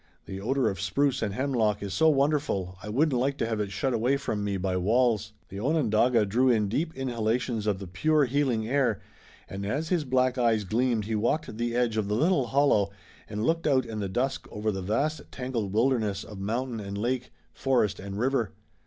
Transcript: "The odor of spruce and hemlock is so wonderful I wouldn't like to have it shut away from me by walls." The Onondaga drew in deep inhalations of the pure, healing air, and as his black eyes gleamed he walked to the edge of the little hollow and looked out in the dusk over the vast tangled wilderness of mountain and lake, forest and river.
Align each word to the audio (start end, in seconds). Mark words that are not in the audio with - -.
"The 0.25 0.41
odor 0.41 0.67
of 0.67 0.81
spruce 0.81 1.21
and 1.21 1.35
hemlock 1.35 1.83
is 1.83 1.93
so 1.93 2.09
wonderful 2.09 2.75
I 2.81 2.89
wouldn't 2.89 3.21
like 3.21 3.37
to 3.37 3.45
have 3.45 3.59
it 3.59 3.71
shut 3.71 3.93
away 3.93 4.17
from 4.17 4.43
me 4.43 4.57
by 4.57 4.75
walls." 4.75 5.33
The 5.49 5.59
Onondaga 5.59 6.25
drew 6.25 6.49
in 6.49 6.69
deep 6.69 6.95
inhalations 6.95 7.67
of 7.67 7.77
the 7.77 7.85
pure, 7.85 8.25
healing 8.25 8.67
air, 8.67 8.99
and 9.47 9.63
as 9.63 9.89
his 9.89 10.03
black 10.03 10.39
eyes 10.39 10.63
gleamed 10.63 11.05
he 11.05 11.13
walked 11.13 11.45
to 11.45 11.51
the 11.51 11.75
edge 11.75 11.97
of 11.97 12.07
the 12.07 12.15
little 12.15 12.47
hollow 12.47 12.89
and 13.29 13.45
looked 13.45 13.67
out 13.67 13.85
in 13.85 13.99
the 13.99 14.09
dusk 14.09 14.47
over 14.51 14.71
the 14.71 14.81
vast 14.81 15.21
tangled 15.31 15.71
wilderness 15.71 16.23
of 16.23 16.39
mountain 16.39 16.79
and 16.79 16.97
lake, 16.97 17.31
forest 17.53 17.99
and 17.99 18.17
river. 18.17 18.53